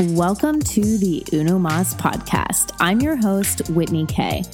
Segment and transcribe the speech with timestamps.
[0.00, 2.74] Welcome to the Uno Moss podcast.
[2.80, 4.44] I'm your host, Whitney Kay.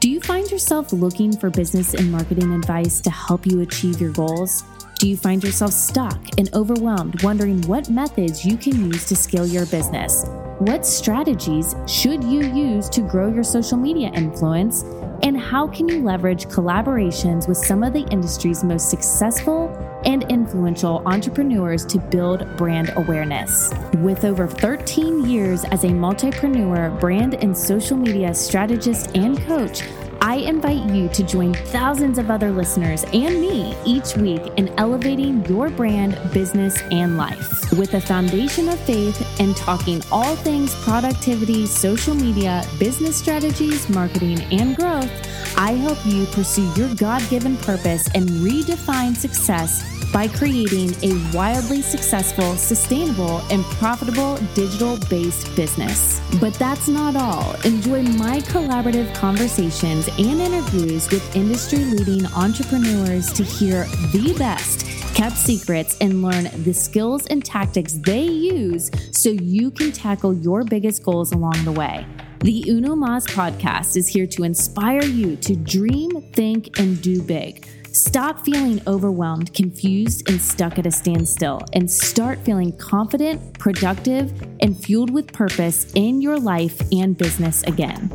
[0.00, 4.10] Do you find yourself looking for business and marketing advice to help you achieve your
[4.10, 4.64] goals?
[4.98, 9.46] Do you find yourself stuck and overwhelmed, wondering what methods you can use to scale
[9.46, 10.24] your business?
[10.58, 14.82] What strategies should you use to grow your social media influence?
[15.22, 19.68] And how can you leverage collaborations with some of the industry's most successful
[20.06, 23.70] and influential entrepreneurs to build brand awareness.
[23.98, 29.82] With over 13 years as a multipreneur, brand and social media strategist and coach,
[30.20, 35.44] I invite you to join thousands of other listeners and me each week in elevating
[35.44, 37.70] your brand, business, and life.
[37.72, 44.40] With a foundation of faith and talking all things productivity, social media, business strategies, marketing,
[44.52, 45.10] and growth,
[45.58, 51.82] I help you pursue your God given purpose and redefine success by creating a wildly
[51.82, 56.20] successful, sustainable, and profitable digital based business.
[56.40, 57.54] But that's not all.
[57.64, 64.86] Enjoy my collaborative conversations and interviews with industry leading entrepreneurs to hear the best
[65.16, 70.62] kept secrets and learn the skills and tactics they use so you can tackle your
[70.62, 72.06] biggest goals along the way.
[72.40, 77.66] The Uno Moss podcast is here to inspire you to dream, think, and do big.
[77.96, 84.78] Stop feeling overwhelmed, confused, and stuck at a standstill, and start feeling confident, productive, and
[84.78, 88.10] fueled with purpose in your life and business again.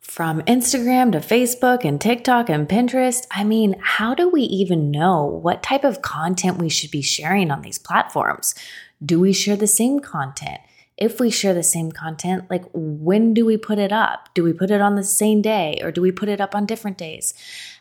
[0.00, 5.22] From Instagram to Facebook and TikTok and Pinterest, I mean, how do we even know
[5.24, 8.56] what type of content we should be sharing on these platforms?
[9.00, 10.58] Do we share the same content?
[10.98, 14.28] If we share the same content, like when do we put it up?
[14.34, 16.66] Do we put it on the same day or do we put it up on
[16.66, 17.34] different days?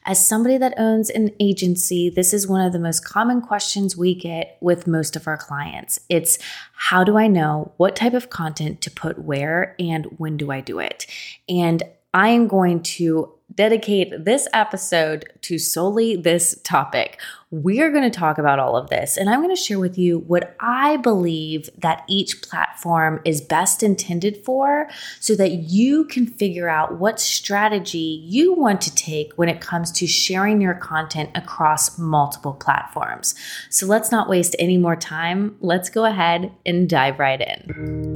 [0.05, 4.13] As somebody that owns an agency, this is one of the most common questions we
[4.13, 5.99] get with most of our clients.
[6.09, 6.37] It's
[6.73, 10.61] how do I know what type of content to put where and when do I
[10.61, 11.07] do it?
[11.49, 11.81] And
[12.13, 17.19] I am going to dedicate this episode to solely this topic.
[17.49, 19.97] We are going to talk about all of this, and I'm going to share with
[19.97, 24.89] you what I believe that each platform is best intended for
[25.21, 29.93] so that you can figure out what strategy you want to take when it comes
[29.93, 33.33] to sharing your content across multiple platforms.
[33.69, 35.55] So let's not waste any more time.
[35.61, 38.06] Let's go ahead and dive right in.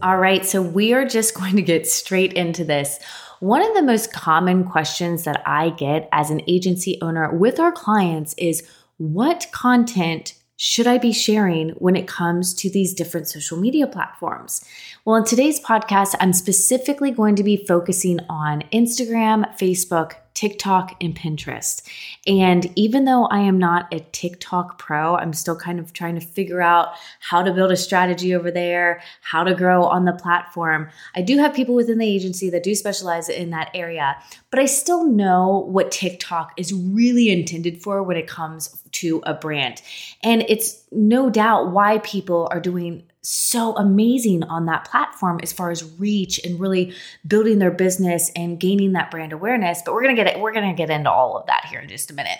[0.00, 3.00] All right, so we are just going to get straight into this.
[3.40, 7.72] One of the most common questions that I get as an agency owner with our
[7.72, 13.56] clients is what content should I be sharing when it comes to these different social
[13.56, 14.64] media platforms?
[15.04, 21.16] Well, in today's podcast, I'm specifically going to be focusing on Instagram, Facebook, TikTok, and
[21.16, 21.82] Pinterest.
[22.24, 26.24] And even though I am not a TikTok pro, I'm still kind of trying to
[26.24, 30.90] figure out how to build a strategy over there, how to grow on the platform.
[31.16, 34.16] I do have people within the agency that do specialize in that area,
[34.50, 39.34] but I still know what TikTok is really intended for when it comes to a
[39.34, 39.82] brand.
[40.22, 45.70] And it's no doubt why people are doing so amazing on that platform as far
[45.70, 46.94] as reach and really
[47.26, 49.82] building their business and gaining that brand awareness.
[49.84, 52.10] But we're gonna get it, we're gonna get into all of that here in just
[52.10, 52.38] a minute.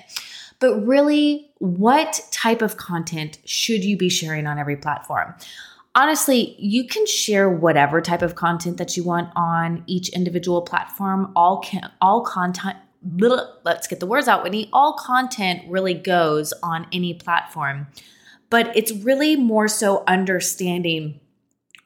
[0.61, 5.35] But really, what type of content should you be sharing on every platform?
[5.95, 11.33] Honestly, you can share whatever type of content that you want on each individual platform.
[11.35, 12.77] All can, all content
[13.65, 14.69] let's get the words out, Whitney.
[14.73, 17.87] All content really goes on any platform
[18.51, 21.21] but it's really more so understanding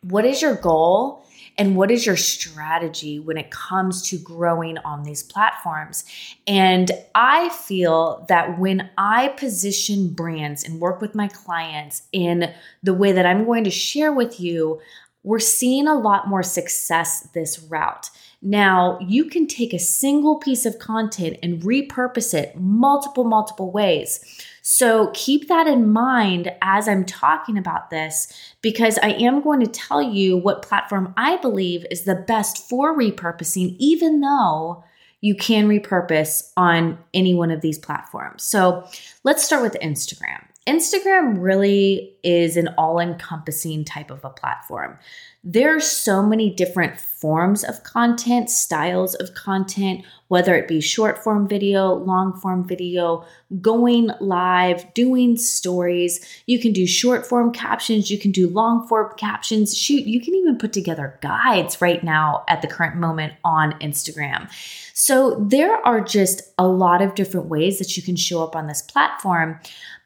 [0.03, 1.25] what is your goal
[1.59, 6.05] and what is your strategy when it comes to growing on these platforms?
[6.47, 12.53] And I feel that when I position brands and work with my clients in
[12.83, 14.81] the way that I'm going to share with you,
[15.25, 18.11] we're seeing a lot more success this route.
[18.41, 24.21] Now, you can take a single piece of content and repurpose it multiple, multiple ways.
[24.65, 28.33] So keep that in mind as I'm talking about this,
[28.63, 32.97] because I am going to tell you what platform I believe is the best for
[32.97, 34.85] repurposing, even though
[35.21, 38.45] you can repurpose on any one of these platforms.
[38.45, 38.89] So
[39.25, 40.45] let's start with Instagram.
[40.67, 44.97] Instagram really is an all encompassing type of a platform.
[45.45, 51.19] There are so many different forms of content, styles of content, whether it be short
[51.23, 53.25] form video, long form video,
[53.61, 56.25] going live, doing stories.
[56.47, 59.77] You can do short form captions, you can do long form captions.
[59.77, 64.49] Shoot, you can even put together guides right now at the current moment on Instagram.
[64.95, 68.69] So there are just a lot of different ways that you can show up on
[68.69, 69.59] this platform.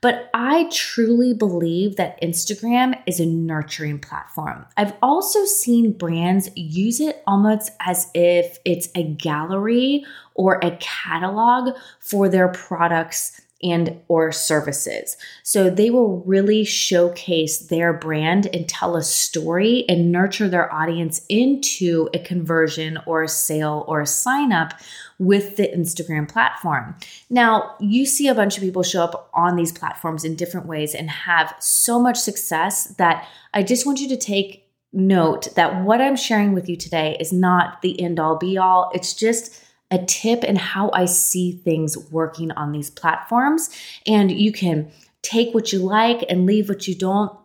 [0.03, 4.67] But I truly believe that Instagram is a nurturing platform.
[4.77, 11.77] I've also seen brands use it almost as if it's a gallery or a catalog
[12.01, 15.17] for their products and or services.
[15.43, 21.25] So they will really showcase their brand and tell a story and nurture their audience
[21.29, 24.75] into a conversion or a sale or a sign up
[25.19, 26.97] with the Instagram platform.
[27.31, 30.95] Now, you see a bunch of people show up on these platforms in different ways
[30.95, 36.01] and have so much success that I just want you to take note that what
[36.01, 38.91] I'm sharing with you today is not the end all be all.
[38.95, 43.71] It's just a tip in how I see things working on these platforms.
[44.07, 44.91] And you can
[45.23, 47.37] take what you like and leave what you don't.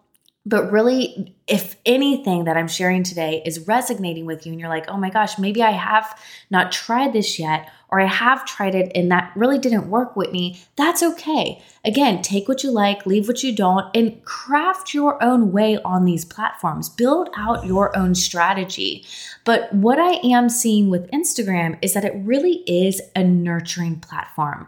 [0.43, 4.89] But really, if anything that I'm sharing today is resonating with you and you're like,
[4.89, 8.91] oh my gosh, maybe I have not tried this yet, or I have tried it
[8.95, 11.61] and that really didn't work, Whitney, that's okay.
[11.83, 16.05] Again, take what you like, leave what you don't, and craft your own way on
[16.05, 16.87] these platforms.
[16.87, 19.05] Build out your own strategy.
[19.43, 24.67] But what I am seeing with Instagram is that it really is a nurturing platform.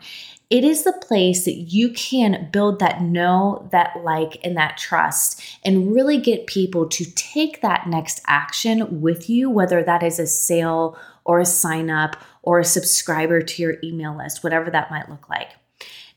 [0.49, 5.41] It is the place that you can build that know, that like, and that trust,
[5.63, 10.27] and really get people to take that next action with you, whether that is a
[10.27, 15.09] sale or a sign up or a subscriber to your email list, whatever that might
[15.09, 15.49] look like.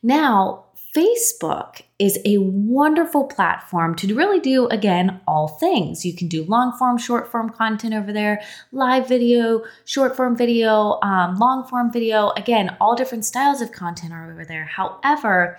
[0.03, 6.07] Now, Facebook is a wonderful platform to really do, again, all things.
[6.07, 8.41] You can do long form, short form content over there,
[8.73, 12.31] live video, short form video, um, long form video.
[12.31, 14.65] Again, all different styles of content are over there.
[14.65, 15.59] However,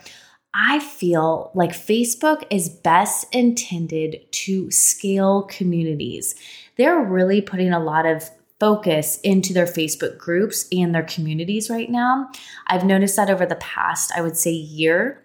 [0.55, 6.33] I feel like Facebook is best intended to scale communities.
[6.77, 8.27] They're really putting a lot of
[8.59, 12.29] focus into their Facebook groups and their communities right now.
[12.67, 15.23] I've noticed that over the past, I would say, year.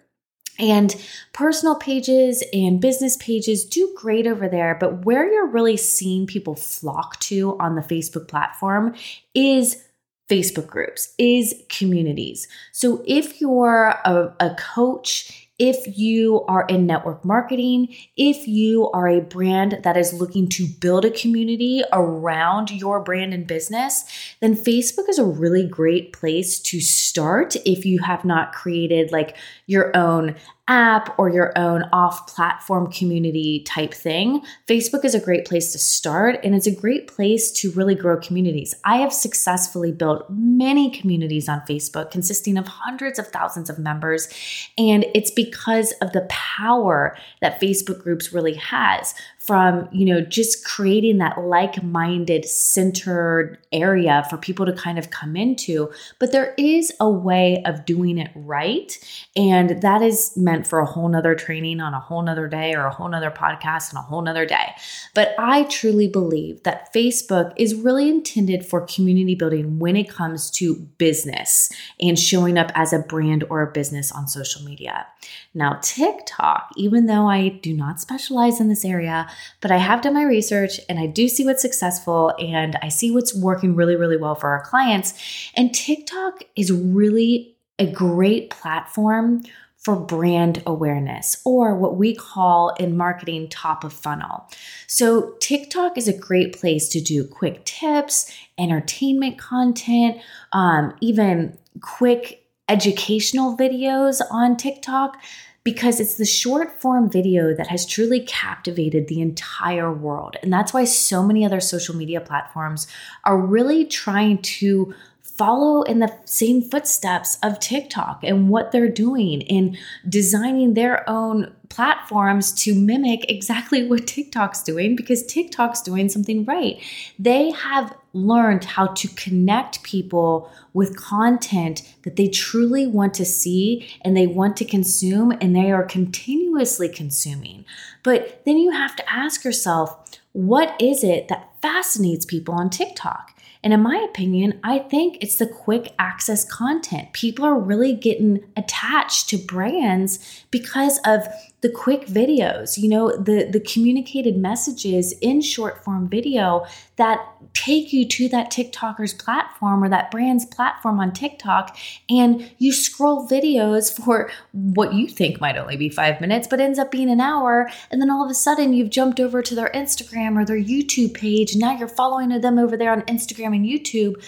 [0.59, 0.95] And
[1.33, 6.55] personal pages and business pages do great over there, but where you're really seeing people
[6.55, 8.93] flock to on the Facebook platform
[9.33, 9.83] is
[10.29, 12.47] Facebook groups, is communities.
[12.71, 17.87] So if you're a, a coach, if you are in network marketing,
[18.17, 23.33] if you are a brand that is looking to build a community around your brand
[23.33, 24.03] and business,
[24.39, 29.35] then Facebook is a really great place to start if you have not created like
[29.65, 30.35] your own
[30.69, 35.77] app or your own off platform community type thing, Facebook is a great place to
[35.77, 38.73] start and it's a great place to really grow communities.
[38.85, 44.29] I have successfully built many communities on Facebook consisting of hundreds of thousands of members,
[44.77, 49.13] and it's because of the power that Facebook groups really has
[49.45, 55.35] from you know just creating that like-minded centered area for people to kind of come
[55.35, 55.91] into.
[56.19, 58.97] But there is a way of doing it right.
[59.35, 62.85] And that is meant for a whole nother training on a whole nother day or
[62.85, 64.73] a whole nother podcast on a whole nother day.
[65.13, 70.49] But i truly believe that facebook is really intended for community building when it comes
[70.51, 75.07] to business and showing up as a brand or a business on social media.
[75.53, 79.27] Now tiktok even though i do not specialize in this area
[79.61, 83.11] but I have done my research and I do see what's successful and I see
[83.11, 85.13] what's working really, really well for our clients.
[85.55, 89.43] And TikTok is really a great platform
[89.83, 94.49] for brand awareness or what we call in marketing top of funnel.
[94.87, 100.21] So, TikTok is a great place to do quick tips, entertainment content,
[100.53, 105.17] um, even quick educational videos on TikTok
[105.63, 110.35] because it's the short form video that has truly captivated the entire world.
[110.43, 112.87] And that's why so many other social media platforms
[113.23, 119.41] are really trying to follow in the same footsteps of TikTok and what they're doing
[119.41, 119.77] in
[120.07, 126.79] designing their own platforms to mimic exactly what TikTok's doing because TikTok's doing something right.
[127.17, 133.89] They have learned how to connect people with content that they truly want to see
[134.01, 137.65] and they want to consume and they are continuously consuming.
[138.03, 143.33] But then you have to ask yourself, what is it that fascinates people on TikTok?
[143.63, 147.13] And in my opinion, I think it's the quick access content.
[147.13, 151.27] People are really getting attached to brands because of
[151.61, 156.63] the quick videos, you know, the the communicated messages in short form video
[156.97, 157.19] that
[157.55, 161.75] take you to that TikToker's platform or that brand's platform on TikTok
[162.07, 166.77] and you scroll videos for what you think might only be 5 minutes but ends
[166.77, 169.71] up being an hour and then all of a sudden you've jumped over to their
[169.73, 171.53] Instagram or their YouTube page.
[171.53, 174.23] And now you're following them over there on Instagram and YouTube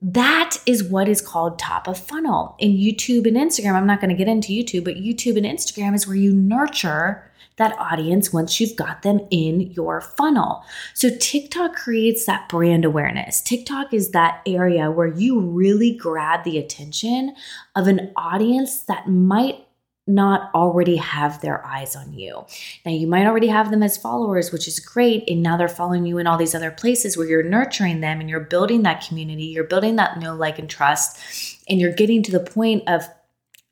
[0.00, 2.54] that is what is called top of funnel.
[2.58, 5.94] In YouTube and Instagram, I'm not going to get into YouTube, but YouTube and Instagram
[5.94, 7.24] is where you nurture
[7.56, 10.62] that audience once you've got them in your funnel.
[10.94, 13.40] So TikTok creates that brand awareness.
[13.40, 17.34] TikTok is that area where you really grab the attention
[17.74, 19.66] of an audience that might
[20.08, 22.44] not already have their eyes on you.
[22.84, 25.28] Now, you might already have them as followers, which is great.
[25.28, 28.28] And now they're following you in all these other places where you're nurturing them and
[28.28, 31.20] you're building that community, you're building that know, like, and trust.
[31.68, 33.06] And you're getting to the point of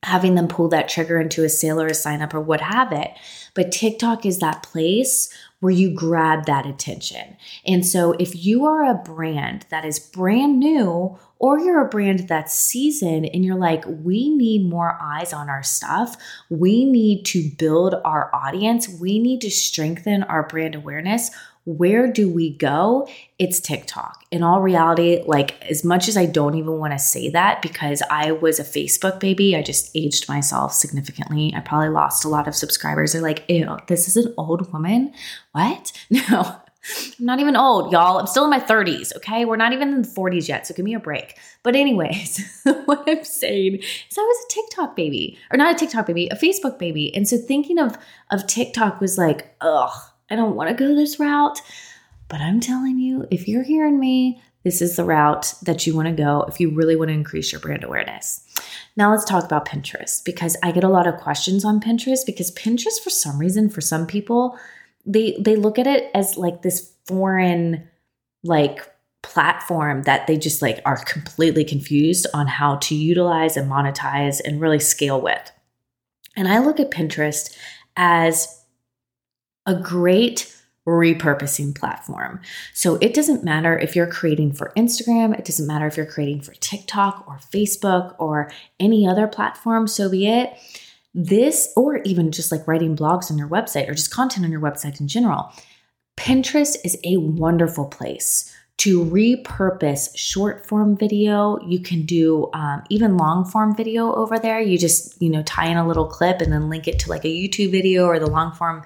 [0.02, 2.92] having them pull that trigger into a sale or a sign up or what have
[2.92, 3.10] it.
[3.54, 7.36] But TikTok is that place where you grab that attention.
[7.66, 12.28] And so if you are a brand that is brand new or you're a brand
[12.28, 16.16] that's seasoned and you're like, we need more eyes on our stuff,
[16.50, 21.30] we need to build our audience, we need to strengthen our brand awareness.
[21.66, 23.08] Where do we go?
[23.40, 24.24] It's TikTok.
[24.30, 28.02] In all reality, like as much as I don't even want to say that because
[28.08, 31.52] I was a Facebook baby, I just aged myself significantly.
[31.56, 33.12] I probably lost a lot of subscribers.
[33.12, 35.12] They're like, ew, this is an old woman.
[35.52, 35.92] What?
[36.30, 36.56] No,
[37.18, 38.18] I'm not even old, y'all.
[38.18, 39.44] I'm still in my 30s, okay?
[39.44, 41.36] We're not even in the 40s yet, so give me a break.
[41.64, 46.06] But, anyways, what I'm saying is I was a TikTok baby, or not a TikTok
[46.06, 47.12] baby, a Facebook baby.
[47.14, 47.98] And so thinking of,
[48.30, 49.90] of TikTok was like, ugh,
[50.30, 51.60] I don't want to go this route.
[52.28, 56.08] But I'm telling you, if you're hearing me, this is the route that you want
[56.08, 58.42] to go if you really want to increase your brand awareness.
[58.96, 62.50] Now let's talk about Pinterest because I get a lot of questions on Pinterest because
[62.50, 64.58] Pinterest for some reason for some people
[65.04, 67.88] they they look at it as like this foreign
[68.42, 68.80] like
[69.22, 74.60] platform that they just like are completely confused on how to utilize and monetize and
[74.60, 75.52] really scale with.
[76.36, 77.56] And I look at Pinterest
[77.96, 78.64] as
[79.66, 80.52] a great
[80.86, 82.40] repurposing platform.
[82.72, 86.42] So it doesn't matter if you're creating for Instagram, it doesn't matter if you're creating
[86.42, 90.56] for TikTok or Facebook or any other platform, so be it
[91.18, 94.60] this, or even just like writing blogs on your website or just content on your
[94.60, 95.50] website in general,
[96.16, 101.58] Pinterest is a wonderful place to repurpose short form video.
[101.66, 104.60] You can do um, even long form video over there.
[104.60, 107.24] You just, you know, tie in a little clip and then link it to like
[107.24, 108.84] a YouTube video or the long form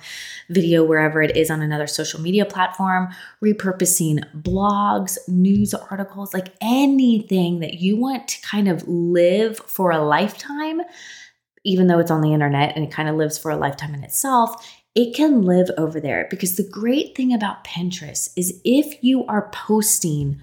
[0.49, 3.09] video wherever it is on another social media platform.
[3.43, 10.03] Repurposing blogs, news articles, like anything that you want to kind of live for a
[10.03, 10.83] lifetime
[11.65, 14.03] even though it's on the internet and it kind of lives for a lifetime in
[14.03, 16.27] itself, it can live over there.
[16.31, 20.41] Because the great thing about Pinterest is if you are posting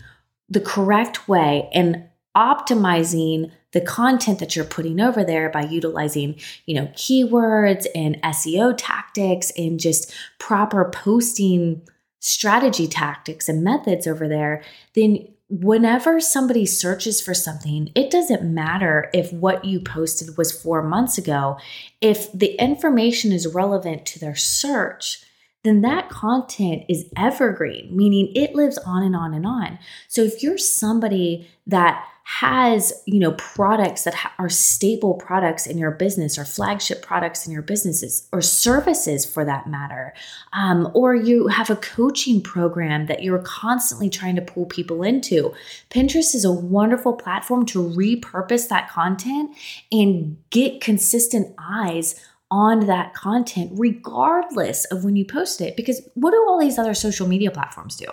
[0.50, 6.76] the correct way and optimizing the content that you're putting over there by utilizing, you
[6.76, 11.82] know, keywords and SEO tactics and just proper posting
[12.20, 14.64] strategy tactics and methods over there,
[14.96, 20.84] then whenever somebody searches for something, it doesn't matter if what you posted was four
[20.84, 21.58] months ago.
[22.02, 25.24] If the information is relevant to their search,
[25.64, 29.80] then that content is evergreen, meaning it lives on and on and on.
[30.08, 35.78] So if you're somebody that has you know products that ha- are staple products in
[35.78, 40.14] your business or flagship products in your businesses or services for that matter
[40.52, 45.54] um, or you have a coaching program that you're constantly trying to pull people into
[45.90, 49.50] pinterest is a wonderful platform to repurpose that content
[49.90, 55.76] and get consistent eyes on that content, regardless of when you post it.
[55.76, 58.06] Because what do all these other social media platforms do?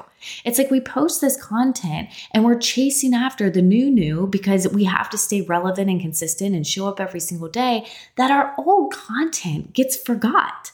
[0.45, 4.85] It's like we post this content and we're chasing after the new, new because we
[4.85, 7.87] have to stay relevant and consistent and show up every single day,
[8.17, 10.73] that our old content gets forgot.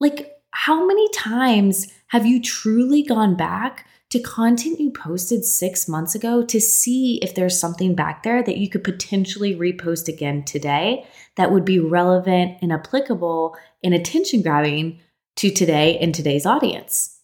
[0.00, 6.14] Like, how many times have you truly gone back to content you posted six months
[6.14, 11.06] ago to see if there's something back there that you could potentially repost again today
[11.36, 14.98] that would be relevant and applicable and attention grabbing
[15.36, 17.20] to today and today's audience.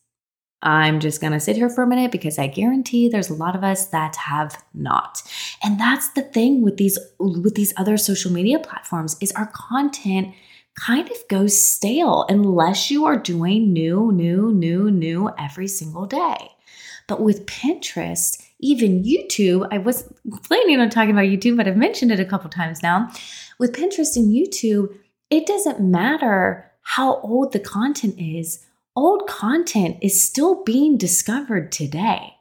[0.60, 3.56] I'm just going to sit here for a minute because I guarantee there's a lot
[3.56, 5.22] of us that have not.
[5.64, 10.34] And that's the thing with these with these other social media platforms is our content
[10.78, 16.50] kind of goes stale unless you are doing new, new, new, new every single day.
[17.12, 20.10] But with Pinterest, even YouTube, I was
[20.44, 23.12] planning on talking about YouTube, but I've mentioned it a couple times now.
[23.58, 24.96] With Pinterest and YouTube,
[25.28, 28.64] it doesn't matter how old the content is,
[28.96, 32.32] old content is still being discovered today.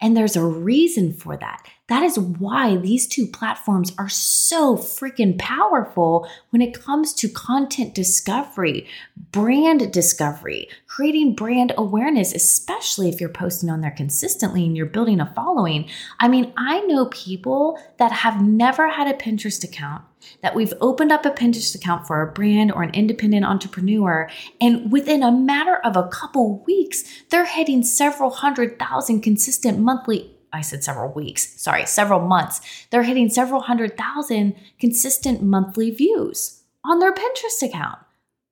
[0.00, 1.66] And there's a reason for that.
[1.90, 7.96] That is why these two platforms are so freaking powerful when it comes to content
[7.96, 8.86] discovery,
[9.32, 15.18] brand discovery, creating brand awareness, especially if you're posting on there consistently and you're building
[15.18, 15.88] a following.
[16.20, 20.04] I mean, I know people that have never had a Pinterest account
[20.42, 24.30] that we've opened up a Pinterest account for a brand or an independent entrepreneur,
[24.60, 30.36] and within a matter of a couple weeks, they're hitting several hundred thousand consistent monthly.
[30.52, 32.60] I said several weeks, sorry, several months.
[32.90, 37.98] They're hitting several hundred thousand consistent monthly views on their Pinterest account.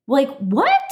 [0.07, 0.91] Like, what?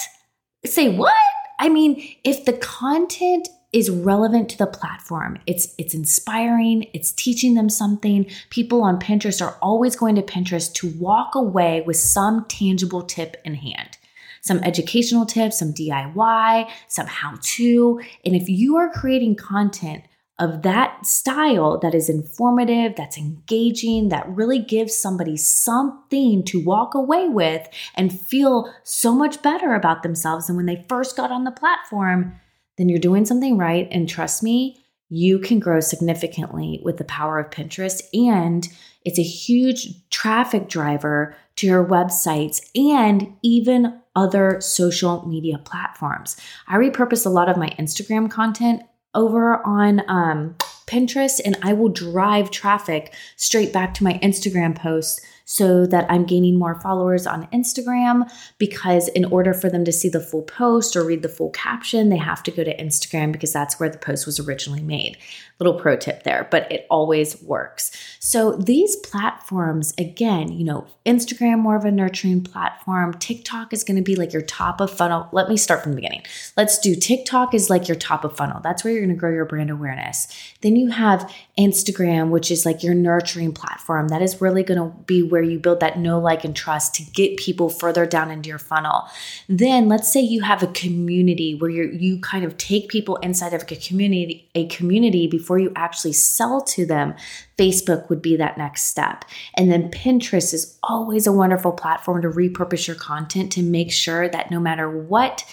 [0.65, 1.13] Say what?
[1.59, 5.37] I mean, if the content is relevant to the platform.
[5.45, 8.25] It's it's inspiring, it's teaching them something.
[8.49, 13.37] People on Pinterest are always going to Pinterest to walk away with some tangible tip
[13.43, 13.97] in hand.
[14.41, 18.01] Some educational tips, some DIY, some how to.
[18.23, 20.03] And if you are creating content
[20.39, 26.93] of that style that is informative, that's engaging, that really gives somebody something to walk
[26.93, 31.43] away with and feel so much better about themselves than when they first got on
[31.43, 32.39] the platform,
[32.77, 33.87] then you're doing something right.
[33.91, 34.77] And trust me,
[35.09, 38.01] you can grow significantly with the power of Pinterest.
[38.13, 38.67] And
[39.03, 46.37] it's a huge traffic driver to your websites and even other social media platforms.
[46.67, 48.83] I repurpose a lot of my Instagram content
[49.13, 50.55] over on um,
[50.87, 56.25] Pinterest and I will drive traffic straight back to my Instagram posts so that I'm
[56.25, 60.93] gaining more followers on Instagram because in order for them to see the full post
[60.97, 63.97] or read the full caption, they have to go to Instagram because that's where the
[63.97, 65.17] post was originally made.
[65.59, 67.91] Little pro tip there, but it always works.
[68.19, 73.13] So these platforms, again, you know, Instagram more of a nurturing platform.
[73.13, 75.29] TikTok is going to be like your top of funnel.
[75.31, 76.23] Let me start from the beginning.
[76.57, 78.59] Let's do TikTok is like your top of funnel.
[78.61, 80.27] That's where you're going to grow your brand awareness.
[80.61, 84.09] Then you have Instagram, which is like your nurturing platform.
[84.09, 87.03] That is really going to be where you build that know, like, and trust to
[87.03, 89.03] get people further down into your funnel.
[89.47, 93.53] Then let's say you have a community where you you kind of take people inside
[93.53, 97.15] of a community, a community before you actually sell to them,
[97.57, 99.25] Facebook would be that next step.
[99.55, 104.29] And then Pinterest is always a wonderful platform to repurpose your content to make sure
[104.29, 105.43] that no matter what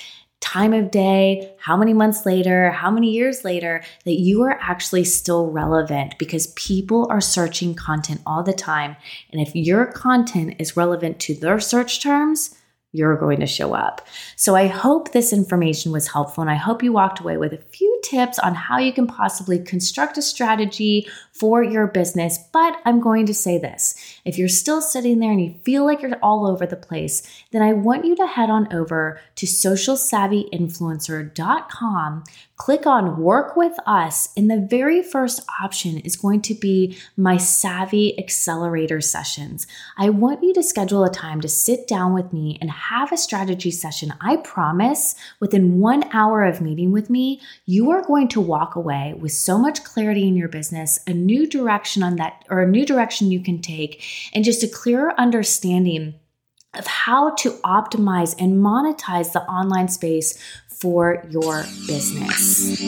[0.40, 5.04] time of day, how many months later, how many years later, that you are actually
[5.04, 8.94] still relevant because people are searching content all the time.
[9.32, 12.54] And if your content is relevant to their search terms,
[12.92, 14.06] you're going to show up.
[14.36, 17.58] So I hope this information was helpful and I hope you walked away with a
[17.58, 22.38] few tips on how you can possibly construct a strategy for your business.
[22.52, 26.00] But I'm going to say this if you're still sitting there and you feel like
[26.02, 32.24] you're all over the place, then I want you to head on over to socialsavvyinfluencer.com
[32.56, 37.36] click on Work with Us, and the very first option is going to be my
[37.36, 39.66] Savvy Accelerator sessions.
[39.98, 43.16] I want you to schedule a time to sit down with me and have a
[43.16, 44.14] strategy session.
[44.20, 49.14] I promise within one hour of meeting with me, you are going to walk away
[49.18, 52.84] with so much clarity in your business, a new direction on that, or a new
[52.84, 54.02] direction you can take,
[54.32, 56.14] and just a clearer understanding
[56.74, 62.80] of how to optimize and monetize the online space for your business.